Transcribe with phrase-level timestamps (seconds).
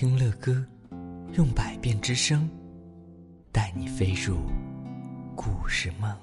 [0.00, 0.64] 听乐歌，
[1.32, 2.48] 用百变之声，
[3.50, 4.38] 带你飞入
[5.34, 6.16] 故事梦。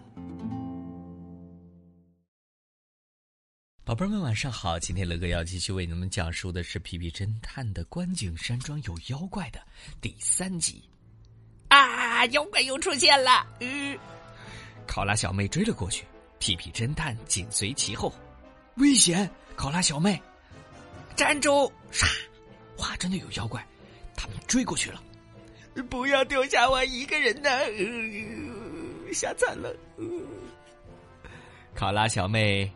[3.83, 4.79] 宝贝儿们，晚上好！
[4.79, 9.59] 今天乐哥要继续为你们讲述的是《皮皮侦探的观景山庄有妖怪》的
[9.99, 10.81] 第三集。
[11.67, 12.25] 啊！
[12.27, 13.45] 妖怪又出现了！
[13.59, 13.99] 嗯，
[14.87, 16.05] 考拉小妹追了过去，
[16.39, 18.13] 皮皮侦探紧随其后。
[18.77, 19.29] 危险！
[19.57, 20.17] 考拉小妹，
[21.17, 21.69] 站住！
[21.91, 22.07] 唰！
[22.77, 23.65] 哇，真的有妖怪！
[24.15, 25.01] 他们追过去了。
[25.89, 27.49] 不要丢下我一个人呐！
[29.13, 29.75] 吓惨了！
[31.73, 32.71] 考拉小妹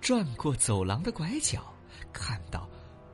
[0.00, 1.74] 转过走廊的拐角，
[2.12, 2.68] 看到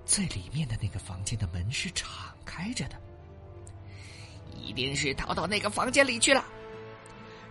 [0.05, 3.01] 最里面的那个房间的门是敞开着的。
[4.55, 6.45] 一定是逃到那个房间里去了。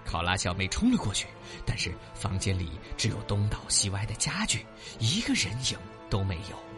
[0.06, 1.28] 考拉小妹冲了过去，
[1.66, 4.66] 但是房间里只有东倒西歪的家具，
[5.00, 5.78] 一个人影
[6.10, 6.73] 都没有。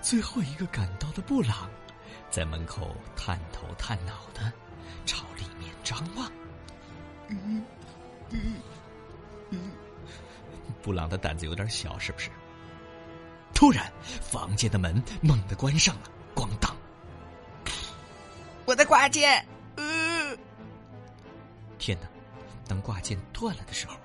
[0.00, 1.70] 最后一个赶到的布朗，
[2.30, 4.52] 在门口探头探脑的
[5.06, 6.30] 朝里面张望。
[7.28, 7.64] 嗯
[8.30, 8.54] 嗯
[9.50, 9.70] 嗯，
[10.82, 12.30] 布朗的胆子有点小，是不是？
[13.54, 16.02] 突然，房间的门猛地关上了，
[16.34, 16.74] 咣当！
[18.64, 19.44] 我的挂件！
[19.76, 20.36] 呃，
[21.78, 22.06] 天哪！
[22.66, 23.96] 当挂件断了的时候，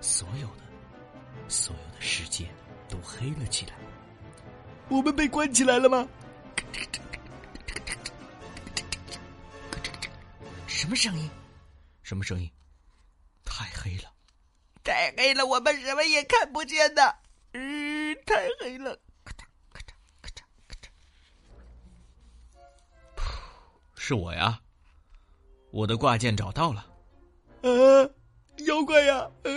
[0.00, 0.62] 所有的、
[1.48, 2.46] 所有的世界
[2.88, 3.72] 都黑了起来。
[4.88, 6.08] 我们被关起来了吗？
[10.66, 11.30] 什么声音？
[12.02, 12.50] 什么声音？
[13.44, 14.10] 太黑了，
[14.82, 17.16] 太黑了，我们什么也看不见的。
[17.52, 18.98] 嗯，太黑了。
[19.24, 20.88] 咔嚓咔嚓咔嚓咔嚓。
[23.16, 23.20] 噗，
[23.96, 24.60] 是我呀，
[25.70, 26.86] 我的挂件找到了。
[27.62, 27.68] 啊，
[28.66, 29.28] 妖怪呀！
[29.42, 29.52] 呃，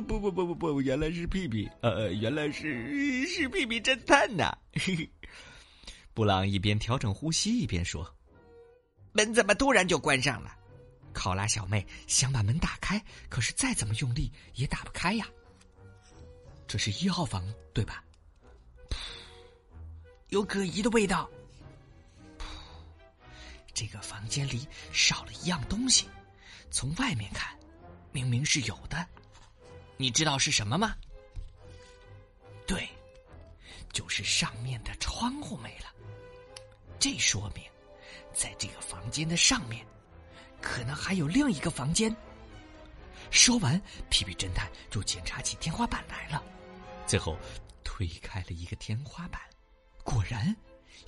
[0.00, 4.56] 不不不不不，原来是屁屁，呃，原来是是屁屁侦探呐！
[4.72, 5.10] 嘿嘿，
[6.14, 8.16] 布朗一边调整呼吸一边说
[9.12, 10.56] ：“门怎么突然就关上了？”
[11.12, 15.26] 考拉小妹想把门打开，可是再怎么用力也打不开呀。
[16.68, 17.44] 这是一号房
[17.74, 18.04] 对吧？
[20.28, 21.28] 有可疑的味道。
[23.74, 26.08] 这个房间里少了一样东西。
[26.70, 27.58] 从外面看，
[28.12, 29.04] 明明是有的，
[30.00, 30.96] 你知道是什么吗？
[32.66, 32.88] 对，
[33.92, 35.92] 就是上面的窗户没了。
[36.98, 37.62] 这说明，
[38.32, 39.86] 在这个房间的上面，
[40.58, 42.16] 可能还有另一个房间。
[43.30, 43.78] 说完，
[44.08, 46.42] 皮皮侦探就检查起天花板来了，
[47.06, 47.36] 最后
[47.84, 49.38] 推开了一个天花板，
[50.02, 50.56] 果然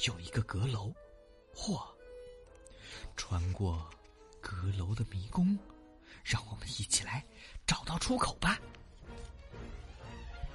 [0.05, 0.93] 有一个阁楼。
[1.55, 1.83] 嚯！
[3.17, 3.89] 穿过。
[4.39, 5.57] 阁楼的迷宫，
[6.23, 7.25] 让我们一起来
[7.67, 8.59] 找到出口吧。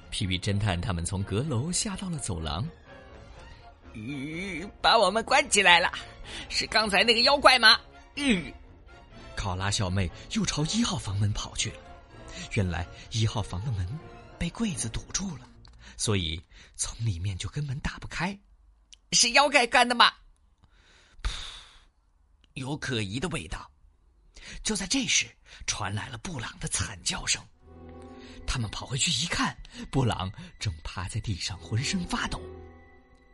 [0.09, 2.68] 皮皮侦探他们从阁楼下到了走廊，
[3.94, 5.91] 吁，把我们关起来了，
[6.50, 7.79] 是刚才那个妖怪吗？
[8.16, 8.51] 嗯，
[9.35, 11.78] 考拉小妹又朝一号房门跑去了。
[12.53, 14.00] 原来一号房的门
[14.40, 15.47] 被柜子堵住了，
[15.97, 16.41] 所以
[16.75, 18.38] 从里面就根本打不开。
[19.12, 20.12] 是妖怪干的吗？
[21.22, 21.29] 噗，
[22.53, 23.69] 有可疑的味道。
[24.63, 25.28] 就在这时，
[25.66, 27.44] 传来了布朗的惨叫声。
[28.47, 29.56] 他们跑回去一看，
[29.91, 32.40] 布朗正趴在地上，浑身发抖。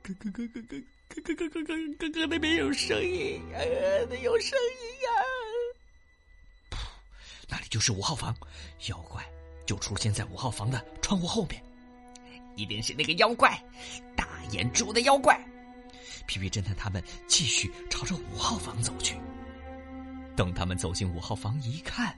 [0.03, 5.09] 咯咯咯咯咯咯咯咯咯咯咯那边有声音，呃，有声音呀！
[6.71, 6.77] 噗，
[7.47, 8.35] 那里就是五号房，
[8.87, 9.23] 妖怪
[9.65, 11.63] 就出现在五号房的窗户后面，
[12.57, 13.63] 一定是那个妖怪，
[14.15, 15.39] 大眼珠的妖怪。
[16.25, 19.15] 皮皮侦探他们继续朝着五号房走去。
[20.35, 22.17] 等他们走进五号房一看，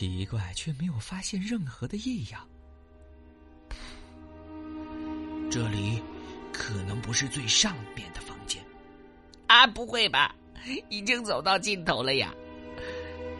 [0.00, 2.48] 奇怪，却没有发现任何的异样。
[5.50, 6.02] 这里
[6.50, 8.64] 可能不是最上边的房间。
[9.46, 10.34] 啊，不会吧？
[10.88, 12.32] 已经走到尽头了呀！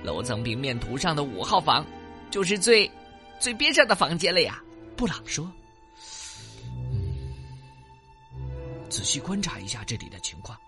[0.02, 1.82] 楼层平面图上的五号房，
[2.30, 2.90] 就是最
[3.38, 4.62] 最边上的房间了呀。
[4.98, 5.50] 布朗说：“，
[8.90, 10.58] 仔细观察一下这里的情况，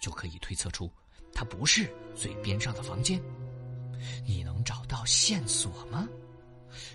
[0.00, 0.88] 就可以推测出。”
[1.34, 3.20] 它不是最边上的房间，
[4.26, 6.06] 你能找到线索吗？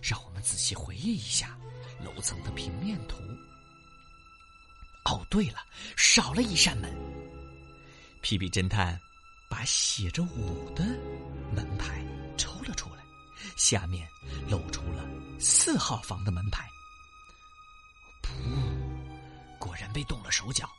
[0.01, 1.57] 让我们仔细回忆一下
[1.99, 3.17] 楼层的平面图。
[5.05, 5.59] 哦，对了，
[5.95, 6.93] 少了一扇门。
[8.21, 8.99] 皮皮侦探
[9.49, 10.83] 把写着五的
[11.53, 12.03] 门牌
[12.37, 13.03] 抽了出来，
[13.55, 14.07] 下面
[14.49, 15.07] 露出了
[15.39, 16.67] 四号房的门牌。
[18.21, 20.69] 噗，果然被动了手脚。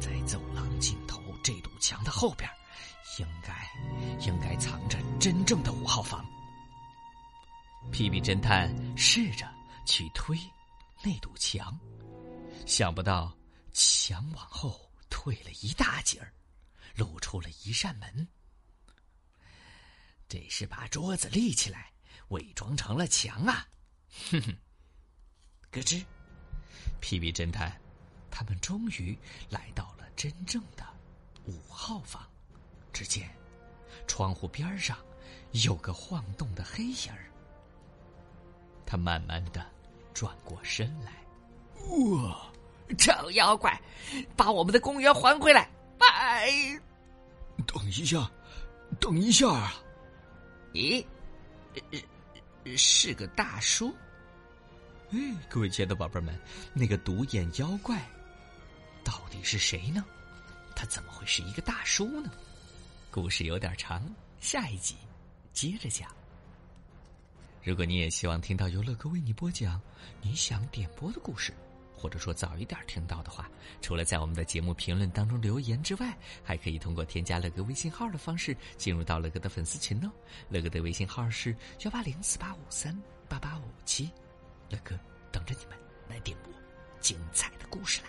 [0.00, 2.50] 在走廊尽头这堵墙的后边，
[3.18, 3.70] 应该
[4.26, 6.24] 应该藏着真正的五号房。
[7.92, 9.48] 皮皮侦探试着
[9.86, 10.38] 去推
[11.02, 11.78] 那堵墙，
[12.66, 13.32] 想不到
[13.72, 16.32] 墙往后退了一大截儿，
[16.96, 18.28] 露出了一扇门。
[20.28, 21.92] 这是把桌子立起来，
[22.28, 23.68] 伪装成了墙啊！
[24.30, 24.58] 哼哼，
[25.70, 26.04] 咯吱，
[27.00, 27.80] 屁屁侦探，
[28.30, 29.16] 他们终于
[29.48, 30.84] 来到了真正的
[31.44, 32.28] 五号房。
[32.96, 33.28] 只见
[34.06, 34.96] 窗户边上
[35.50, 37.28] 有个晃动的黑影儿。
[38.86, 39.62] 他慢慢的
[40.14, 41.12] 转过身来，
[41.90, 42.50] 哇！
[42.96, 43.78] 臭妖怪，
[44.34, 45.68] 把我们的公园还回来！
[45.98, 46.48] 拜！
[47.66, 48.30] 等一下，
[48.98, 49.74] 等一下啊！
[50.72, 51.04] 咦，
[52.78, 53.94] 是个大叔。
[55.10, 55.18] 哎，
[55.50, 56.34] 各位亲爱的宝贝们，
[56.72, 58.00] 那个独眼妖怪
[59.04, 60.02] 到底是谁呢？
[60.74, 62.30] 他怎么会是一个大叔呢？
[63.16, 64.06] 故事有点长，
[64.40, 64.94] 下一集
[65.54, 66.14] 接着讲。
[67.64, 69.80] 如果你也希望听到由乐哥为你播讲
[70.20, 71.50] 你想点播的故事，
[71.96, 76.14] 或者说早一点听到的话，除了在我们的节目评论当中留言之外，
[76.44, 80.12] 还可以通过添加乐哥微信号的方式进入到乐哥的粉丝群哦。
[80.50, 82.94] 乐哥的微信号是幺八零四八五三
[83.30, 84.10] 八八五七，
[84.68, 84.94] 乐哥
[85.32, 86.52] 等着你们来点播
[87.00, 88.08] 精彩的故事啦。